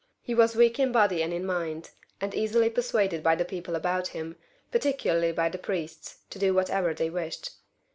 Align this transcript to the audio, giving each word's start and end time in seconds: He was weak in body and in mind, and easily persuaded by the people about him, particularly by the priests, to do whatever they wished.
He 0.23 0.33
was 0.33 0.55
weak 0.55 0.79
in 0.79 0.91
body 0.91 1.21
and 1.21 1.31
in 1.31 1.45
mind, 1.45 1.91
and 2.19 2.33
easily 2.33 2.71
persuaded 2.71 3.21
by 3.21 3.35
the 3.35 3.45
people 3.45 3.75
about 3.75 4.07
him, 4.07 4.35
particularly 4.71 5.31
by 5.31 5.47
the 5.49 5.59
priests, 5.59 6.23
to 6.31 6.39
do 6.39 6.55
whatever 6.55 6.91
they 6.95 7.11
wished. 7.11 7.51